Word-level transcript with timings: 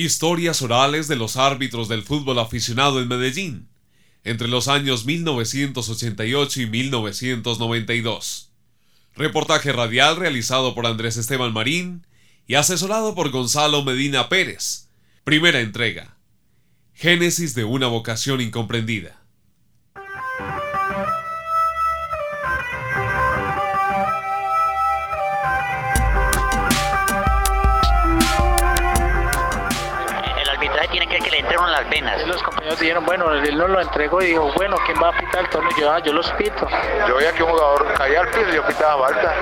Historias 0.00 0.62
orales 0.62 1.08
de 1.08 1.16
los 1.16 1.36
árbitros 1.36 1.88
del 1.88 2.04
fútbol 2.04 2.38
aficionado 2.38 3.02
en 3.02 3.08
Medellín, 3.08 3.66
entre 4.22 4.46
los 4.46 4.68
años 4.68 5.06
1988 5.06 6.60
y 6.60 6.66
1992. 6.66 8.52
Reportaje 9.16 9.72
radial 9.72 10.14
realizado 10.14 10.76
por 10.76 10.86
Andrés 10.86 11.16
Esteban 11.16 11.52
Marín 11.52 12.06
y 12.46 12.54
asesorado 12.54 13.16
por 13.16 13.30
Gonzalo 13.30 13.82
Medina 13.82 14.28
Pérez. 14.28 14.88
Primera 15.24 15.58
entrega. 15.58 16.16
Génesis 16.94 17.56
de 17.56 17.64
una 17.64 17.88
vocación 17.88 18.40
incomprendida. 18.40 19.17
Las 31.78 31.90
venas. 31.90 32.26
Los 32.26 32.42
compañeros 32.42 32.78
dijeron, 32.80 33.04
bueno, 33.04 33.32
él 33.32 33.56
no 33.56 33.68
lo 33.68 33.80
entregó 33.80 34.20
y 34.22 34.28
dijo, 34.28 34.50
bueno, 34.54 34.76
¿quién 34.84 34.98
va 35.02 35.08
a 35.10 35.12
pitar 35.12 35.44
el 35.44 35.50
torneo? 35.50 35.70
Yo, 35.78 35.92
ah, 35.92 35.98
yo 36.00 36.12
los 36.12 36.30
pito. 36.32 36.66
Yo 37.06 37.16
veía 37.16 37.32
que 37.32 37.42
un 37.42 37.50
jugador 37.50 37.94
caía 37.94 38.20
al 38.20 38.28
piso 38.28 38.48
y 38.50 38.54
yo 38.56 38.66
pitaba 38.66 39.06
falta. 39.06 39.34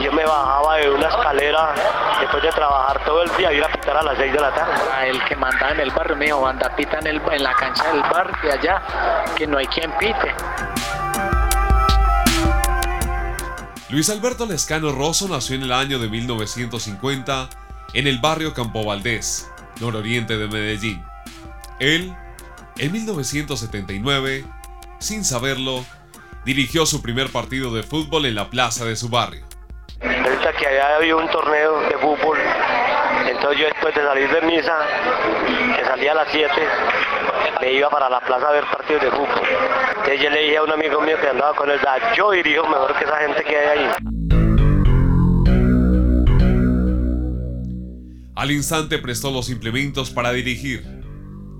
Yo 0.00 0.12
me 0.12 0.24
bajaba 0.24 0.76
de 0.76 0.90
una 0.90 1.08
escalera 1.08 1.74
después 2.20 2.42
de 2.42 2.50
trabajar 2.50 3.04
todo 3.04 3.22
el 3.22 3.36
día 3.36 3.52
y 3.52 3.56
ir 3.56 3.64
a 3.64 3.68
pitar 3.68 3.96
a 3.96 4.02
las 4.02 4.16
6 4.16 4.32
de 4.32 4.40
la 4.40 4.54
tarde. 4.54 4.74
El 5.08 5.24
que 5.24 5.36
mandaba 5.36 5.72
en 5.72 5.80
el 5.80 5.90
barrio 5.90 6.16
me 6.16 6.24
dijo, 6.26 6.46
anda, 6.46 6.74
pita 6.74 6.98
en, 7.00 7.06
el, 7.06 7.22
en 7.30 7.42
la 7.42 7.52
cancha 7.54 7.92
del 7.92 8.00
bar 8.02 8.40
de 8.40 8.52
allá, 8.52 8.82
que 9.36 9.46
no 9.46 9.58
hay 9.58 9.66
quien 9.66 9.92
pite. 9.98 10.34
Luis 13.90 14.08
Alberto 14.10 14.46
Lescano 14.46 14.90
Rosso 14.90 15.28
nació 15.28 15.56
en 15.56 15.62
el 15.64 15.72
año 15.72 15.98
de 15.98 16.08
1950 16.08 17.48
en 17.92 18.06
el 18.06 18.18
barrio 18.18 18.54
Campo 18.54 18.84
Valdés, 18.84 19.50
nororiente 19.80 20.36
de 20.36 20.48
Medellín. 20.48 21.13
Él, 21.80 22.14
en 22.76 22.92
1979, 22.92 24.44
sin 25.00 25.24
saberlo, 25.24 25.84
dirigió 26.44 26.86
su 26.86 27.02
primer 27.02 27.30
partido 27.30 27.74
de 27.74 27.82
fútbol 27.82 28.26
en 28.26 28.36
la 28.36 28.48
plaza 28.50 28.84
de 28.84 28.96
su 28.96 29.08
barrio. 29.08 29.44
Ahorita 30.00 30.52
que 30.52 30.66
allá 30.66 30.96
había 30.96 31.16
un 31.16 31.28
torneo 31.28 31.80
de 31.80 31.98
fútbol, 31.98 32.38
entonces 33.28 33.58
yo 33.58 33.66
después 33.66 33.94
de 33.94 34.02
salir 34.02 34.28
de 34.28 34.42
misa, 34.42 34.76
que 35.76 35.84
salía 35.84 36.12
a 36.12 36.14
las 36.14 36.28
7, 36.30 36.48
me 37.60 37.72
iba 37.72 37.90
para 37.90 38.08
la 38.08 38.20
plaza 38.20 38.48
a 38.48 38.52
ver 38.52 38.64
partidos 38.70 39.02
de 39.02 39.10
fútbol. 39.10 39.42
Entonces 39.90 40.20
yo 40.20 40.30
le 40.30 40.42
dije 40.42 40.56
a 40.58 40.62
un 40.62 40.70
amigo 40.72 41.00
mío 41.00 41.16
que 41.20 41.28
andaba 41.28 41.56
con 41.56 41.70
él, 41.70 41.80
yo 42.16 42.30
dirijo 42.30 42.68
mejor 42.68 42.94
que 42.96 43.04
esa 43.04 43.16
gente 43.16 43.42
que 43.42 43.56
hay 43.56 43.78
ahí. 43.78 43.90
Al 48.36 48.50
instante 48.50 48.98
prestó 48.98 49.30
los 49.30 49.48
implementos 49.48 50.10
para 50.10 50.32
dirigir, 50.32 51.03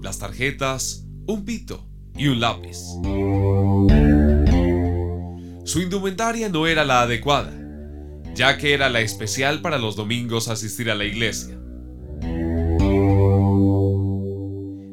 las 0.04 0.18
tarjetas, 0.18 1.06
un 1.26 1.46
pito 1.46 1.82
y 2.14 2.28
un 2.28 2.38
lápiz. 2.38 2.76
Su 5.64 5.80
indumentaria 5.80 6.50
no 6.50 6.66
era 6.66 6.84
la 6.84 7.00
adecuada, 7.00 7.50
ya 8.34 8.58
que 8.58 8.74
era 8.74 8.90
la 8.90 9.00
especial 9.00 9.62
para 9.62 9.78
los 9.78 9.96
domingos 9.96 10.48
asistir 10.48 10.90
a 10.90 10.94
la 10.94 11.04
iglesia. 11.04 11.56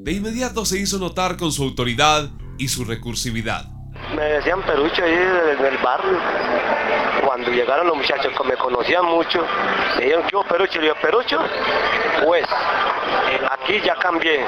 De 0.03 0.13
inmediato 0.13 0.63
se 0.65 0.79
hizo 0.79 0.97
notar 0.97 1.35
con 1.35 1.51
su 1.51 1.63
autoridad 1.63 2.29
y 2.57 2.69
su 2.69 2.85
recursividad. 2.85 3.65
Me 4.15 4.23
decían 4.23 4.61
Perucho 4.63 5.03
ahí 5.03 5.13
en 5.13 5.65
el 5.65 5.77
barrio. 5.83 6.17
Cuando 7.25 7.51
llegaron 7.51 7.87
los 7.87 7.97
muchachos 7.97 8.31
que 8.35 8.47
me 8.47 8.55
conocían 8.55 9.05
mucho, 9.05 9.45
me 9.97 10.05
dijeron, 10.05 10.23
¿qué 10.29 10.37
Perucho? 10.49 10.79
Le 10.79 10.83
digo, 10.85 10.95
¿Perucho? 11.01 11.37
Pues, 12.23 12.45
aquí 13.49 13.81
ya 13.81 13.95
cambié. 13.95 14.45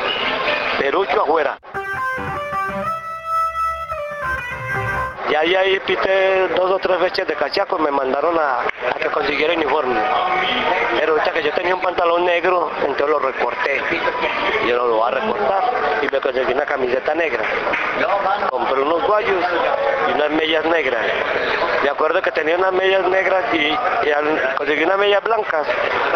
Perucho 0.77 1.23
afuera. 1.23 1.57
Y 5.29 5.35
ahí, 5.35 5.55
ahí 5.55 5.79
pité 5.79 6.49
dos 6.49 6.69
o 6.69 6.77
tres 6.77 6.99
veces 6.99 7.27
de 7.27 7.33
cachaco, 7.33 7.79
me 7.79 7.89
mandaron 7.89 8.37
a, 8.37 8.65
que 8.99 9.09
consiguiera 9.09 9.55
uniforme. 9.55 9.99
Tenía 11.55 11.75
un 11.75 11.81
pantalón 11.81 12.25
negro, 12.25 12.71
entonces 12.79 13.07
lo 13.07 13.19
recorté. 13.19 13.81
Yo 14.67 14.75
lo 14.75 14.97
voy 14.97 15.07
a 15.07 15.11
recortar 15.11 15.63
y 16.01 16.13
me 16.13 16.21
conseguí 16.21 16.53
una 16.53 16.65
camiseta 16.65 17.13
negra. 17.15 17.43
Compré 18.49 18.81
unos 18.81 19.05
guayos 19.07 19.43
y 20.09 20.11
unas 20.13 20.31
medias 20.31 20.65
negras. 20.65 21.05
De 21.83 21.89
acuerdo 21.89 22.21
que 22.21 22.31
tenía 22.31 22.57
unas 22.57 22.73
medias 22.73 23.07
negras 23.09 23.43
y, 23.53 24.57
conseguí 24.57 24.83
unas 24.83 24.97
medias 24.97 25.23
blancas 25.23 25.67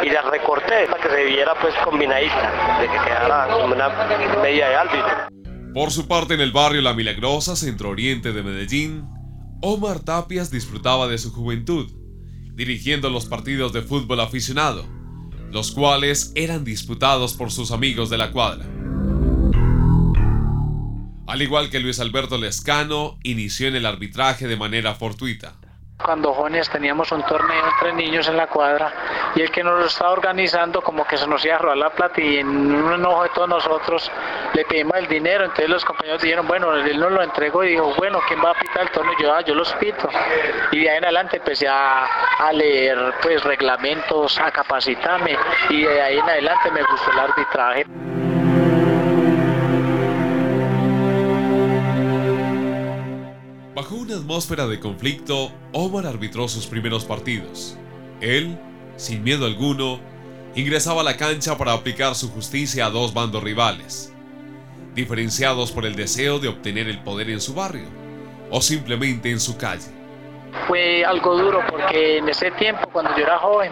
y 0.04 0.10
las 0.10 0.26
recorté 0.26 0.88
para 0.90 1.04
que 1.04 1.10
se 1.10 1.24
viera 1.26 1.54
pues 1.60 1.74
combinadita, 1.84 2.80
de 2.80 2.88
que 2.88 2.98
quedara 3.00 3.48
como 3.48 3.74
una 3.74 3.90
media 4.42 4.70
de 4.70 4.76
árbitro. 4.76 5.38
Por 5.74 5.92
su 5.92 6.08
parte, 6.08 6.34
en 6.34 6.42
el 6.42 6.52
barrio 6.52 6.82
La 6.82 6.94
Milagrosa, 6.94 7.56
centro 7.56 7.90
oriente 7.90 8.32
de 8.32 8.42
Medellín, 8.42 9.06
Omar 9.62 10.00
Tapias 10.00 10.50
disfrutaba 10.50 11.08
de 11.08 11.18
su 11.18 11.34
juventud, 11.34 11.92
dirigiendo 12.54 13.10
los 13.10 13.26
partidos 13.26 13.74
de 13.74 13.82
fútbol 13.82 14.20
aficionado, 14.22 14.86
los 15.52 15.72
cuales 15.72 16.32
eran 16.36 16.64
disputados 16.64 17.34
por 17.34 17.52
sus 17.52 17.72
amigos 17.72 18.10
de 18.10 18.18
la 18.18 18.32
cuadra. 18.32 18.66
Al 21.28 21.42
igual 21.42 21.70
que 21.70 21.80
Luis 21.80 22.00
Alberto 22.00 22.38
Lescano, 22.38 23.18
inició 23.24 23.68
en 23.68 23.76
el 23.76 23.86
arbitraje 23.86 24.48
de 24.48 24.56
manera 24.56 24.96
fortuita. 24.96 25.56
Cuando 26.04 26.34
jóvenes 26.34 26.70
teníamos 26.70 27.12
un 27.12 27.24
torneo 27.24 27.68
entre 27.68 27.92
niños 27.92 28.28
en 28.30 28.38
la 28.38 28.48
cuadra 28.48 28.94
y 29.36 29.42
el 29.42 29.52
que 29.52 29.64
nos 29.64 29.80
lo 29.80 29.86
estaba 29.88 30.12
organizando 30.12 30.82
como 30.82 31.06
que 31.06 31.18
se 31.18 31.28
nos 31.28 31.44
iba 31.44 31.56
a 31.56 31.58
robar 31.58 31.78
la 31.78 31.90
plata 31.90 32.22
y 32.22 32.38
en 32.38 32.48
un 32.48 32.94
enojo 32.94 33.24
de 33.24 33.30
todos 33.30 33.50
nosotros 33.50 34.12
le 34.54 34.64
pedimos 34.66 34.96
el 34.96 35.08
dinero, 35.08 35.44
entonces 35.44 35.70
los 35.70 35.84
compañeros 35.84 36.22
dijeron, 36.22 36.48
bueno, 36.48 36.74
él 36.76 37.00
nos 37.00 37.12
lo 37.12 37.22
entregó 37.22 37.64
y 37.64 37.72
dijo, 37.72 37.94
bueno, 37.98 38.20
¿quién 38.28 38.40
va 38.44 38.52
a 38.52 38.54
pitar 38.54 38.84
el 38.84 38.92
torneo? 38.92 39.14
Yo, 39.20 39.34
ah, 39.34 39.42
yo 39.42 39.56
los 39.56 39.74
pito. 39.74 40.08
Y 40.72 40.82
de 40.82 40.90
ahí 40.90 40.98
en 40.98 41.04
adelante 41.04 41.38
empecé 41.38 41.68
a, 41.68 42.06
a 42.40 42.54
leer 42.54 43.16
pues 43.22 43.44
reglamentos, 43.44 44.40
a 44.40 44.52
capacitarme 44.52 45.36
y 45.70 45.84
de 45.84 46.02
ahí 46.02 46.18
en 46.20 46.30
adelante 46.30 46.72
me 46.72 46.84
gustó 46.84 47.12
el 47.12 47.20
arbitraje. 47.20 47.86
Atmósfera 54.18 54.68
de 54.68 54.80
conflicto, 54.80 55.52
Omar 55.72 56.06
arbitró 56.06 56.48
sus 56.48 56.68
primeros 56.68 57.06
partidos. 57.06 57.78
Él, 58.22 58.58
sin 58.98 59.24
miedo 59.24 59.46
alguno, 59.46 60.00
ingresaba 60.56 61.02
a 61.02 61.04
la 61.04 61.18
cancha 61.18 61.58
para 61.58 61.74
aplicar 61.74 62.16
su 62.16 62.30
justicia 62.30 62.86
a 62.86 62.90
dos 62.90 63.14
bandos 63.14 63.44
rivales, 63.44 64.14
diferenciados 64.96 65.72
por 65.72 65.86
el 65.86 65.96
deseo 65.96 66.40
de 66.40 66.50
obtener 66.50 66.88
el 66.88 67.00
poder 67.00 67.30
en 67.30 67.42
su 67.42 67.54
barrio 67.54 67.88
o 68.50 68.62
simplemente 68.62 69.32
en 69.32 69.40
su 69.40 69.58
calle 69.58 69.98
fue 70.68 71.06
algo 71.06 71.38
duro 71.38 71.62
porque 71.70 72.18
en 72.18 72.30
ese 72.30 72.52
tiempo, 72.52 72.90
cuando 72.92 73.16
yo 73.16 73.24
era 73.24 73.38
joven, 73.40 73.72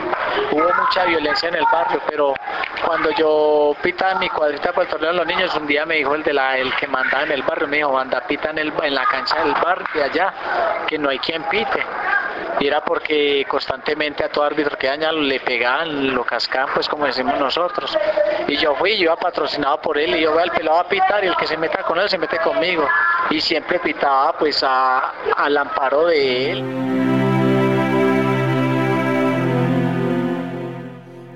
hubo 0.52 0.74
mucha 0.74 1.06
violencia 1.06 1.50
en 1.50 1.56
el 1.56 1.66
barrio, 1.72 2.02
pero 2.08 2.34
cuando 2.86 3.12
yo 3.12 3.76
pitaba 3.82 4.16
mi 4.20 4.30
cuadrita 4.30 4.72
por 4.72 4.84
el 4.84 4.90
torneo 4.90 5.12
de 5.12 5.18
los 5.18 5.28
niños, 5.28 5.56
un 5.56 5.68
día 5.68 5.86
me 5.86 5.96
dijo 5.96 6.16
el 6.16 6.24
de 6.24 6.34
la 6.34 6.58
el 6.58 6.74
que 6.76 6.88
mandaba 6.88 7.24
en 7.24 7.32
el 7.32 7.44
barrio, 7.44 7.68
me 7.68 7.78
dijo, 7.78 7.98
anda, 7.98 8.22
pita 8.28 8.50
en, 8.52 8.60
el, 8.60 8.74
en 8.84 8.96
la 8.96 9.06
cancha 9.06 9.44
del 9.44 9.54
bar 9.54 9.84
de 9.94 10.04
allá, 10.04 10.34
que 10.88 10.98
no 10.98 11.10
hay 11.10 11.20
quien 11.20 11.44
pite. 11.44 11.84
Y 12.60 12.68
era 12.68 12.84
porque 12.84 13.46
constantemente 13.50 14.24
a 14.24 14.30
todo 14.30 14.46
árbitro 14.46 14.78
que 14.78 14.88
daña 14.88 15.12
le 15.12 15.40
pegaban, 15.42 16.14
lo 16.14 16.24
cascaban, 16.24 16.74
pues 16.74 16.88
como 16.88 17.06
decimos 17.06 17.38
nosotros. 17.40 17.98
Y 18.48 18.58
yo 18.58 18.76
fui, 18.76 18.98
yo 18.98 19.04
iba 19.04 19.16
patrocinado 19.16 19.82
por 19.82 19.98
él, 19.98 20.16
y 20.16 20.22
yo 20.22 20.32
voy 20.32 20.44
al 20.44 20.52
pelado 20.52 20.80
a 20.80 20.88
pitar, 20.88 21.24
y 21.24 21.28
el 21.28 21.36
que 21.36 21.48
se 21.48 21.58
meta 21.58 21.84
con 21.84 22.00
él 22.00 22.10
se 22.10 22.18
mete 22.18 22.38
conmigo. 22.40 22.88
Y 23.30 23.42
siempre 23.42 23.80
pitaba 23.80 24.34
pues 24.38 24.64
al 24.64 25.58
amparo 25.58 26.06
de 26.06 26.52
él. 26.52 27.25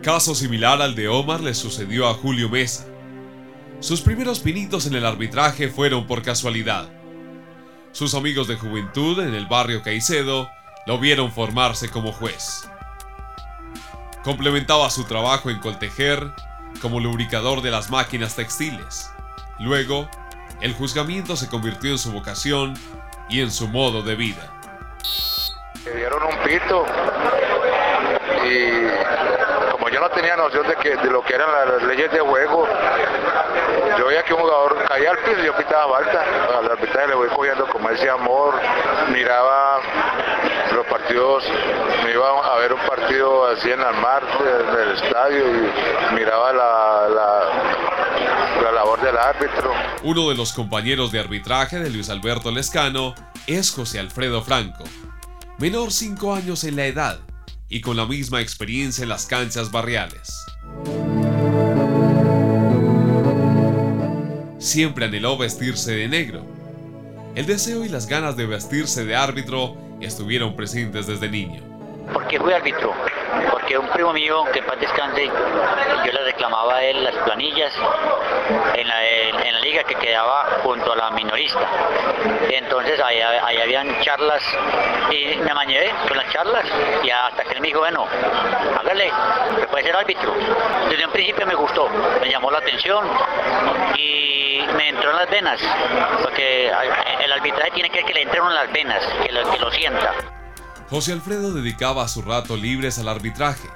Caso 0.03 0.33
similar 0.33 0.81
al 0.81 0.95
de 0.95 1.09
Omar 1.09 1.41
le 1.41 1.53
sucedió 1.53 2.07
a 2.07 2.13
Julio 2.13 2.47
Mesa. 2.47 2.85
Sus 3.81 3.99
primeros 3.99 4.39
pinitos 4.39 4.85
en 4.85 4.95
el 4.95 5.05
arbitraje 5.05 5.67
fueron 5.67 6.07
por 6.07 6.21
casualidad. 6.21 6.87
Sus 7.91 8.15
amigos 8.15 8.47
de 8.47 8.55
juventud 8.55 9.19
en 9.19 9.33
el 9.33 9.47
barrio 9.47 9.83
Caicedo 9.83 10.49
lo 10.85 10.99
vieron 10.99 11.33
formarse 11.33 11.89
como 11.89 12.13
juez. 12.13 12.69
Complementaba 14.23 14.89
su 14.89 15.03
trabajo 15.03 15.49
en 15.49 15.59
Coltejer 15.59 16.31
como 16.81 17.01
lubricador 17.01 17.61
de 17.61 17.71
las 17.71 17.89
máquinas 17.89 18.37
textiles. 18.37 19.11
Luego, 19.59 20.09
el 20.61 20.73
juzgamiento 20.73 21.35
se 21.35 21.49
convirtió 21.49 21.91
en 21.91 21.97
su 21.97 22.13
vocación 22.13 22.73
y 23.27 23.41
en 23.41 23.51
su 23.51 23.67
modo 23.67 24.01
de 24.01 24.15
vida. 24.15 24.61
Me 25.83 25.91
dieron 25.91 26.23
un 26.23 26.43
pito 26.43 26.85
no 29.99 30.09
tenía 30.09 30.35
noción 30.35 30.67
de, 30.67 30.75
que, 30.75 30.95
de 30.95 31.09
lo 31.09 31.21
que 31.21 31.35
eran 31.35 31.49
las 31.51 31.83
leyes 31.83 32.11
de 32.11 32.19
juego, 32.19 32.67
yo 33.97 34.05
veía 34.07 34.23
que 34.23 34.33
un 34.33 34.41
jugador 34.41 34.83
caía 34.87 35.11
al 35.11 35.17
piso 35.19 35.41
y 35.41 35.45
yo 35.45 35.55
pitaba 35.55 35.97
falta. 35.97 36.23
Al 36.57 36.71
arbitraje 36.71 37.07
le 37.09 37.15
voy 37.15 37.27
cogiendo 37.29 37.67
como 37.67 37.89
ese 37.89 38.09
amor, 38.09 38.55
miraba 39.11 39.79
los 40.73 40.85
partidos, 40.85 41.43
me 42.03 42.11
iba 42.11 42.29
a 42.29 42.57
ver 42.59 42.73
un 42.73 42.79
partido 42.81 43.47
así 43.47 43.71
en 43.71 43.81
el 43.81 43.95
mar 44.01 44.23
del 44.75 44.91
estadio 44.91 45.43
y 45.47 46.15
miraba 46.15 46.53
la, 46.53 47.39
árbitro. 49.21 49.73
Uno 50.03 50.29
de 50.29 50.35
los 50.35 50.53
compañeros 50.53 51.11
de 51.11 51.19
arbitraje 51.19 51.79
de 51.79 51.89
Luis 51.89 52.09
Alberto 52.09 52.51
Lescano 52.51 53.15
es 53.47 53.71
José 53.71 53.99
Alfredo 53.99 54.41
Franco, 54.41 54.83
menor 55.57 55.91
5 55.91 56.35
años 56.35 56.63
en 56.63 56.75
la 56.75 56.85
edad 56.85 57.19
y 57.69 57.81
con 57.81 57.95
la 57.95 58.05
misma 58.05 58.41
experiencia 58.41 59.03
en 59.03 59.09
las 59.09 59.25
canchas 59.27 59.71
barriales. 59.71 60.45
Siempre 64.57 65.05
anheló 65.05 65.37
vestirse 65.37 65.95
de 65.95 66.07
negro. 66.07 66.45
El 67.35 67.45
deseo 67.45 67.85
y 67.85 67.89
las 67.89 68.07
ganas 68.07 68.35
de 68.35 68.45
vestirse 68.45 69.05
de 69.05 69.15
árbitro 69.15 69.77
estuvieron 70.01 70.55
presentes 70.55 71.07
desde 71.07 71.29
niño. 71.29 71.61
¿Por 72.11 72.27
qué 72.27 72.39
fui 72.39 72.51
árbitro? 72.51 72.91
Porque 73.51 73.77
un 73.77 73.87
primo 73.89 74.13
mío, 74.13 74.45
que 74.51 74.59
en 74.59 74.65
paz 74.65 74.79
descanse, 74.79 75.25
yo 75.25 76.11
le 76.11 76.23
reclamaba 76.23 76.77
a 76.77 76.83
él 76.83 77.03
las 77.03 77.15
planillas 77.15 77.73
en 78.73 78.87
la, 78.87 79.07
en 79.07 79.53
la 79.53 79.59
liga 79.59 79.83
que 79.83 79.95
quedaba 79.95 80.59
junto 80.63 80.93
a 80.93 80.95
la 80.95 81.11
minorista. 81.11 81.59
Entonces 82.49 82.99
ahí, 82.99 83.19
ahí 83.21 83.57
habían 83.57 84.01
charlas 84.01 84.41
y 85.11 85.37
me 85.37 85.51
amañé 85.51 85.91
con 86.07 86.17
las 86.17 86.29
charlas 86.31 86.65
y 87.03 87.09
hasta 87.09 87.43
que 87.43 87.53
él 87.53 87.61
me 87.61 87.67
dijo, 87.67 87.79
bueno, 87.79 88.07
hágale, 88.79 89.11
que 89.59 89.67
puede 89.67 89.83
ser 89.83 89.95
árbitro. 89.95 90.33
Desde 90.89 91.05
un 91.05 91.11
principio 91.11 91.45
me 91.45 91.55
gustó, 91.55 91.87
me 92.21 92.29
llamó 92.29 92.51
la 92.51 92.59
atención 92.59 93.07
y 93.95 94.65
me 94.75 94.89
entró 94.89 95.11
en 95.11 95.17
las 95.17 95.29
venas, 95.29 95.61
porque 96.23 96.71
el 97.19 97.31
arbitraje 97.31 97.71
tiene 97.71 97.89
que 97.89 97.99
que 98.03 98.13
le 98.13 98.21
entren 98.23 98.43
en 98.43 98.55
las 98.55 98.71
venas, 98.71 99.03
que 99.23 99.31
lo 99.31 99.71
sienta. 99.71 100.38
José 100.89 101.13
Alfredo 101.13 101.53
dedicaba 101.53 102.07
su 102.07 102.23
rato 102.23 102.57
libres 102.57 102.97
al 102.97 103.09
arbitraje. 103.09 103.69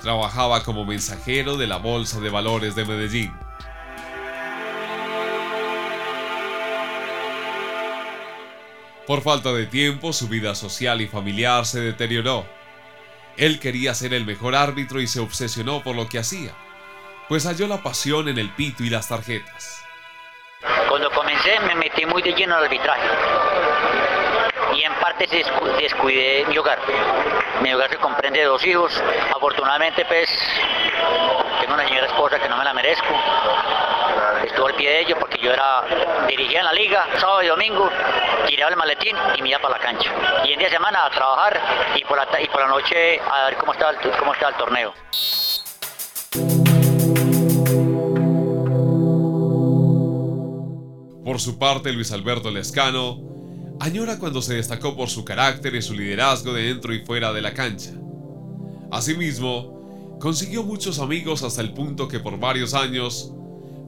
Trabajaba 0.00 0.64
como 0.64 0.84
mensajero 0.84 1.56
de 1.56 1.68
la 1.68 1.76
Bolsa 1.76 2.18
de 2.18 2.30
Valores 2.30 2.74
de 2.74 2.84
Medellín. 2.84 3.32
Por 9.06 9.22
falta 9.22 9.52
de 9.52 9.66
tiempo, 9.66 10.12
su 10.12 10.28
vida 10.28 10.56
social 10.56 11.00
y 11.00 11.06
familiar 11.06 11.64
se 11.64 11.80
deterioró. 11.80 12.44
Él 13.36 13.60
quería 13.60 13.94
ser 13.94 14.12
el 14.12 14.24
mejor 14.24 14.56
árbitro 14.56 15.00
y 15.00 15.06
se 15.06 15.20
obsesionó 15.20 15.84
por 15.84 15.94
lo 15.94 16.08
que 16.08 16.18
hacía, 16.18 16.52
pues 17.28 17.46
halló 17.46 17.68
la 17.68 17.84
pasión 17.84 18.28
en 18.28 18.38
el 18.38 18.50
pito 18.50 18.82
y 18.82 18.90
las 18.90 19.08
tarjetas. 19.08 19.80
Cuando 20.88 21.08
comencé 21.12 21.60
me 21.60 21.76
metí 21.76 22.04
muy 22.04 22.20
de 22.20 22.32
lleno 22.32 22.56
al 22.56 22.64
arbitraje 22.64 23.08
en 24.84 24.94
parte 24.94 25.26
descuidé 25.26 26.44
mi 26.46 26.58
hogar. 26.58 26.78
Mi 27.60 27.72
hogar 27.72 27.90
se 27.90 27.96
comprende 27.96 28.40
de 28.40 28.46
dos 28.46 28.64
hijos. 28.66 28.92
Afortunadamente, 29.34 30.04
pues, 30.04 30.28
tengo 31.60 31.74
una 31.74 31.86
señora 31.86 32.06
esposa 32.06 32.38
que 32.38 32.48
no 32.48 32.56
me 32.56 32.64
la 32.64 32.74
merezco. 32.74 33.14
Estuvo 34.44 34.66
al 34.66 34.74
pie 34.74 34.90
de 34.90 35.00
ellos 35.00 35.18
porque 35.18 35.38
yo 35.38 35.52
era 35.52 35.84
dirigía 36.26 36.60
en 36.60 36.66
la 36.66 36.72
liga, 36.72 37.06
sábado 37.18 37.42
y 37.42 37.46
domingo, 37.46 37.88
tiraba 38.46 38.70
el 38.70 38.76
maletín 38.76 39.16
y 39.36 39.42
me 39.42 39.50
iba 39.50 39.58
para 39.60 39.78
la 39.78 39.80
cancha. 39.80 40.10
Y 40.44 40.52
en 40.52 40.58
día 40.58 40.68
de 40.68 40.74
semana 40.74 41.06
a 41.06 41.10
trabajar 41.10 41.60
y 41.94 42.04
por 42.04 42.16
la, 42.16 42.40
y 42.40 42.48
por 42.48 42.60
la 42.60 42.66
noche 42.68 43.20
a 43.20 43.44
ver 43.46 43.56
cómo 43.56 43.72
estaba 43.72 43.92
cómo 44.18 44.32
estaba 44.32 44.50
el 44.50 44.56
torneo. 44.56 44.94
Por 51.24 51.40
su 51.40 51.58
parte, 51.58 51.92
Luis 51.92 52.12
Alberto 52.12 52.50
Lescano 52.50 53.31
añora 53.82 54.16
cuando 54.16 54.40
se 54.40 54.54
destacó 54.54 54.94
por 54.94 55.10
su 55.10 55.24
carácter 55.24 55.74
y 55.74 55.82
su 55.82 55.94
liderazgo 55.94 56.52
dentro 56.52 56.94
y 56.94 57.00
fuera 57.00 57.32
de 57.32 57.42
la 57.42 57.52
cancha. 57.52 57.90
Asimismo, 58.92 60.18
consiguió 60.20 60.62
muchos 60.62 61.00
amigos 61.00 61.42
hasta 61.42 61.62
el 61.62 61.72
punto 61.72 62.06
que 62.06 62.20
por 62.20 62.38
varios 62.38 62.74
años 62.74 63.32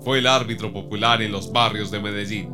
fue 0.01 0.19
el 0.19 0.27
árbitro 0.27 0.73
popular 0.73 1.23
en 1.23 1.31
los 1.31 1.53
barrios 1.53 1.93
de 1.93 2.01
Medellín. 2.01 2.49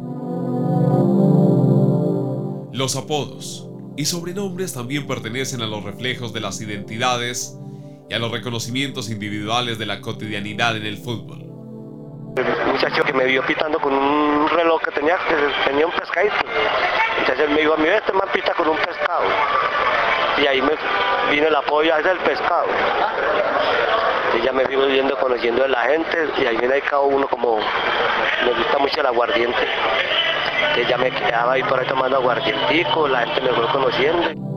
Los 2.74 2.94
apodos 2.96 3.66
y 3.96 4.04
sobrenombres 4.04 4.74
también 4.74 5.06
pertenecen 5.06 5.62
a 5.62 5.66
los 5.66 5.82
reflejos 5.82 6.34
de 6.34 6.40
las 6.40 6.60
identidades 6.60 7.56
y 8.10 8.12
a 8.12 8.18
los 8.18 8.30
reconocimientos 8.30 9.08
individuales 9.08 9.78
de 9.78 9.86
la 9.86 10.02
cotidianidad 10.02 10.76
en 10.76 10.84
el 10.84 10.98
fútbol. 10.98 11.49
Muchacho 12.80 13.04
que 13.04 13.12
me 13.12 13.26
vio 13.26 13.42
pitando 13.42 13.78
con 13.78 13.92
un 13.92 14.48
reloj 14.48 14.80
que 14.80 14.90
tenía, 14.92 15.18
que 15.28 15.34
tenía 15.68 15.84
un 15.84 15.92
pescadito. 15.92 16.34
Entonces 17.18 17.44
él 17.46 17.50
me 17.50 17.60
dijo, 17.60 17.74
a 17.74 17.76
mí 17.76 17.86
este 17.86 18.10
man 18.14 18.26
pita 18.32 18.54
con 18.54 18.70
un 18.70 18.76
pescado. 18.78 19.24
Y 20.38 20.46
ahí 20.46 20.62
me 20.62 20.72
vino 21.30 21.48
el 21.48 21.56
apoyo, 21.56 21.94
ese 21.94 22.08
es 22.08 22.12
el 22.12 22.18
pescado. 22.20 22.64
Y 24.34 24.40
ya 24.46 24.52
me 24.52 24.64
fui 24.64 24.76
viendo, 24.76 25.14
conociendo 25.18 25.62
a 25.62 25.68
la 25.68 25.82
gente, 25.82 26.30
y 26.38 26.46
ahí 26.46 26.56
viene 26.56 26.80
cada 26.80 27.02
uno 27.02 27.28
como, 27.28 27.58
me 27.58 28.52
gusta 28.54 28.78
mucho 28.78 29.00
el 29.00 29.06
aguardiente. 29.08 29.68
Entonces 30.60 30.88
ya 30.88 30.96
me 30.96 31.10
quedaba 31.10 31.52
ahí 31.52 31.62
por 31.62 31.80
ahí 31.80 31.86
tomando 31.86 32.16
aguardientico, 32.16 33.08
la 33.08 33.26
gente 33.26 33.42
me 33.42 33.48
fue 33.50 33.66
conociendo. 33.66 34.49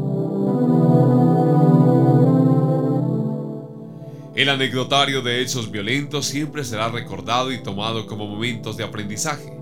El 4.36 4.50
anecdotario 4.50 5.22
de 5.22 5.42
hechos 5.42 5.70
violentos 5.70 6.26
siempre 6.26 6.64
será 6.64 6.88
recordado 6.90 7.52
y 7.52 7.62
tomado 7.62 8.08
como 8.08 8.26
momentos 8.26 8.76
de 8.76 8.84
aprendizaje. 8.84 9.56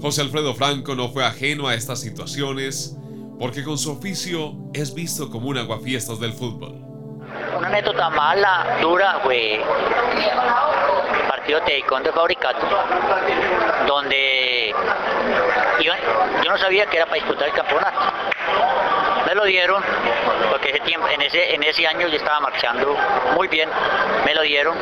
José 0.00 0.22
Alfredo 0.22 0.54
Franco 0.54 0.94
no 0.94 1.10
fue 1.10 1.26
ajeno 1.26 1.68
a 1.68 1.74
estas 1.74 2.00
situaciones 2.00 2.96
porque 3.38 3.62
con 3.62 3.76
su 3.76 3.92
oficio 3.92 4.54
es 4.72 4.94
visto 4.94 5.28
como 5.28 5.48
un 5.48 5.58
aguafiestas 5.58 6.20
del 6.20 6.32
fútbol. 6.32 6.72
Una 7.58 7.68
anécdota 7.68 8.08
mala, 8.08 8.78
dura, 8.80 9.20
el 9.30 9.60
partido 11.28 11.60
de 11.60 12.12
Fabricato, 12.12 12.66
donde 13.86 14.74
yo, 15.84 15.92
yo 16.42 16.50
no 16.50 16.56
sabía 16.56 16.86
que 16.86 16.96
era 16.96 17.04
para 17.04 17.16
disputar 17.16 17.48
el 17.48 17.54
campeonato 17.54 18.00
me 19.26 19.34
lo 19.34 19.44
dieron, 19.44 19.82
porque 20.50 20.70
ese 20.70 20.80
tiempo, 20.80 21.08
en, 21.08 21.22
ese, 21.22 21.54
en 21.54 21.62
ese 21.62 21.86
año 21.86 22.08
yo 22.08 22.16
estaba 22.16 22.40
marchando 22.40 22.96
muy 23.34 23.48
bien, 23.48 23.68
me 24.24 24.34
lo 24.34 24.42
dieron 24.42 24.76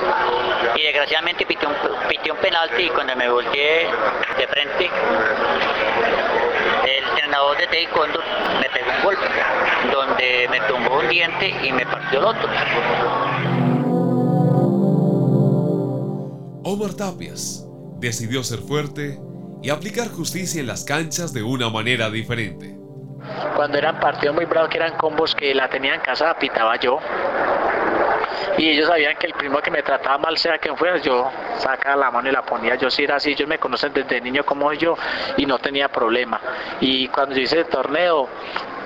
y 0.76 0.82
desgraciadamente 0.82 1.46
pité 1.46 1.66
un, 1.66 1.74
pité 2.08 2.32
un 2.32 2.38
penalti 2.38 2.82
y 2.82 2.90
cuando 2.90 3.14
me 3.16 3.28
volteé 3.28 3.88
de 4.38 4.46
frente, 4.46 4.90
el 6.84 7.04
entrenador 7.08 7.56
de 7.58 7.66
taekwondo 7.66 8.20
me 8.60 8.70
pegó 8.70 8.90
un 8.96 9.04
golpe, 9.04 9.26
donde 9.92 10.48
me 10.50 10.60
tumbó 10.62 10.98
un 10.98 11.08
diente 11.08 11.48
y 11.62 11.72
me 11.72 11.86
partió 11.86 12.18
el 12.18 12.24
otro. 12.24 12.48
Omar 16.64 16.94
Tapias 16.94 17.66
decidió 17.98 18.42
ser 18.42 18.60
fuerte 18.60 19.18
y 19.62 19.70
aplicar 19.70 20.08
justicia 20.08 20.60
en 20.60 20.66
las 20.66 20.84
canchas 20.84 21.32
de 21.32 21.42
una 21.42 21.68
manera 21.70 22.10
diferente 22.10 22.81
cuando 23.52 23.78
eran 23.78 23.98
partidos 23.98 24.34
muy 24.34 24.44
bravos, 24.44 24.70
que 24.70 24.78
eran 24.78 24.96
combos 24.96 25.34
que 25.34 25.54
la 25.54 25.68
tenían 25.68 26.00
casa, 26.00 26.34
pitaba 26.34 26.76
yo. 26.76 26.98
Y 28.58 28.70
ellos 28.70 28.88
sabían 28.88 29.16
que 29.16 29.26
el 29.26 29.34
primo 29.34 29.60
que 29.60 29.70
me 29.70 29.82
trataba 29.82 30.18
mal, 30.18 30.36
sea 30.36 30.58
quien 30.58 30.76
fuera, 30.76 30.98
yo 30.98 31.30
sacaba 31.56 31.96
la 31.96 32.10
mano 32.10 32.28
y 32.28 32.32
la 32.32 32.42
ponía. 32.42 32.74
Yo 32.76 32.90
sí 32.90 33.04
era 33.04 33.16
así, 33.16 33.32
ellos 33.32 33.48
me 33.48 33.58
conocen 33.58 33.92
desde 33.92 34.20
niño 34.20 34.44
como 34.44 34.72
yo 34.72 34.96
y 35.36 35.46
no 35.46 35.58
tenía 35.58 35.88
problema. 35.88 36.40
Y 36.80 37.08
cuando 37.08 37.34
yo 37.34 37.42
hice 37.42 37.60
el 37.60 37.66
torneo, 37.66 38.28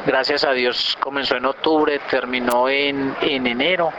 gracias 0.07 0.45
a 0.45 0.53
Dios, 0.53 0.97
comenzó 1.01 1.37
en 1.37 1.47
octubre, 1.47 2.01
terminó 2.11 2.69
en, 2.69 3.17
en 3.21 3.47
enero 3.47 3.93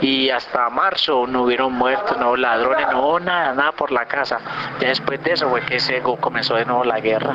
y 0.00 0.30
hasta 0.30 0.68
marzo 0.70 1.26
no 1.26 1.42
hubieron 1.42 1.72
muertos, 1.72 2.16
no 2.18 2.36
ladrones, 2.36 2.86
no 2.92 3.18
nada, 3.20 3.54
nada 3.54 3.72
por 3.72 3.92
la 3.92 4.06
casa. 4.06 4.38
Ya 4.80 4.88
después 4.88 5.22
de 5.22 5.32
eso 5.32 5.48
fue 5.48 5.62
que 5.62 5.78
se 5.78 6.00
comenzó 6.00 6.54
de 6.54 6.64
nuevo 6.64 6.84
la 6.84 7.00
guerra. 7.00 7.34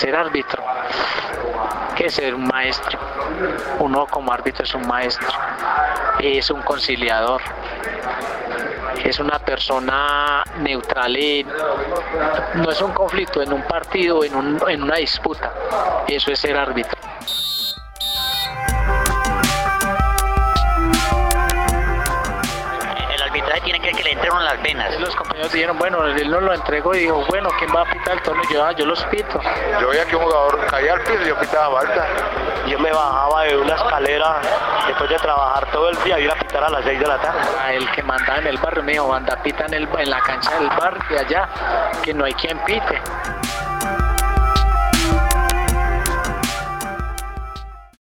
Ser 0.00 0.16
árbitro, 0.16 0.64
que 1.94 2.08
ser 2.08 2.34
un 2.34 2.46
maestro. 2.46 2.98
Uno 3.80 4.06
como 4.06 4.32
árbitro 4.32 4.64
es 4.64 4.74
un 4.74 4.88
maestro, 4.88 5.28
es 6.18 6.50
un 6.50 6.62
conciliador, 6.62 7.42
es 9.04 9.18
una 9.20 9.38
persona 9.38 10.42
neutral 10.60 11.18
y 11.18 11.46
no 12.54 12.70
es 12.70 12.80
un 12.80 12.92
conflicto 12.92 13.42
en 13.42 13.52
un 13.52 13.62
partido, 13.62 14.24
en, 14.24 14.34
un, 14.34 14.58
en 14.68 14.82
una 14.82 14.96
disputa. 14.96 15.52
Eso 16.08 16.32
es 16.32 16.38
ser 16.38 16.56
árbitro. 16.56 17.09
Que 23.94 24.02
le 24.02 24.12
entren 24.12 24.44
las 24.44 24.62
venas. 24.62 24.98
Los 25.00 25.14
compañeros 25.16 25.52
dijeron, 25.52 25.78
bueno, 25.78 26.04
él 26.06 26.30
no 26.30 26.40
lo 26.40 26.54
entregó 26.54 26.94
y 26.94 27.00
dijo, 27.00 27.24
bueno, 27.28 27.50
¿quién 27.58 27.70
va 27.74 27.82
a 27.82 27.84
pitar 27.84 28.16
el 28.16 28.22
torneo? 28.22 28.44
Yo, 28.50 28.64
ah, 28.64 28.72
yo 28.72 28.86
los 28.86 29.02
pito. 29.04 29.40
Yo 29.80 29.88
veía 29.88 30.04
que 30.06 30.16
un 30.16 30.22
jugador 30.22 30.66
caía 30.66 30.94
al 30.94 31.00
piso 31.00 31.22
y 31.24 31.28
yo 31.28 31.38
pitaba 31.38 31.80
falta. 31.80 32.06
Yo 32.66 32.78
me 32.78 32.92
bajaba 32.92 33.44
de 33.44 33.56
una 33.56 33.74
escalera 33.74 34.40
después 34.86 35.10
de 35.10 35.16
trabajar 35.16 35.70
todo 35.70 35.90
el 35.90 36.02
día 36.04 36.18
y 36.18 36.24
iba 36.24 36.34
a 36.34 36.38
pitar 36.38 36.64
a 36.64 36.70
las 36.70 36.84
6 36.84 37.00
de 37.00 37.06
la 37.06 37.18
tarde. 37.18 37.40
A 37.60 37.72
el 37.72 37.90
que 37.92 38.02
mandaba 38.02 38.38
en 38.38 38.46
el 38.46 38.58
barrio 38.58 38.82
me 38.82 38.92
dijo, 38.92 39.12
anda, 39.12 39.36
pita 39.42 39.66
en, 39.66 39.74
el, 39.74 39.88
en 39.98 40.10
la 40.10 40.20
cancha 40.20 40.58
del 40.58 40.68
bar 40.68 41.08
de 41.08 41.18
allá, 41.18 41.48
que 42.02 42.14
no 42.14 42.24
hay 42.24 42.34
quien 42.34 42.58
pite. 42.64 43.00